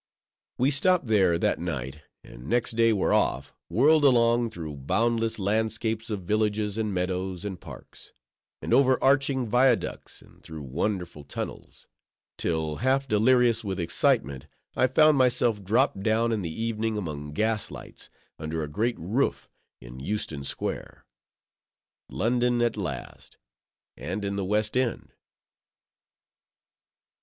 We 0.57 0.71
stopped 0.71 1.05
there 1.05 1.37
that 1.37 1.59
night, 1.59 1.99
and 2.23 2.47
next 2.47 2.71
day 2.71 2.91
were 2.91 3.13
off, 3.13 3.53
whirled 3.69 4.03
along 4.03 4.49
through 4.49 4.77
boundless 4.77 5.37
landscapes 5.37 6.09
of 6.09 6.23
villages, 6.23 6.75
and 6.79 6.91
meadows, 6.91 7.45
and 7.45 7.61
parks: 7.61 8.11
and 8.63 8.73
over 8.73 8.97
arching 9.03 9.47
viaducts, 9.47 10.23
and 10.23 10.41
through 10.41 10.63
wonderful 10.63 11.23
tunnels; 11.23 11.85
till, 12.39 12.77
half 12.77 13.07
delirious 13.07 13.63
with 13.63 13.79
excitement, 13.79 14.47
I 14.75 14.87
found 14.87 15.19
myself 15.19 15.63
dropped 15.63 16.01
down 16.01 16.31
in 16.31 16.41
the 16.41 16.49
evening 16.61 16.97
among 16.97 17.33
gas 17.33 17.69
lights, 17.69 18.09
under 18.39 18.63
a 18.63 18.67
great 18.67 18.97
roof 18.97 19.47
in 19.79 19.99
Euston 19.99 20.43
Square. 20.43 21.05
London 22.09 22.59
at 22.63 22.75
last, 22.75 23.37
and 23.95 24.25
in 24.25 24.35
the 24.35 24.45
West 24.45 24.75
End! 24.75 25.13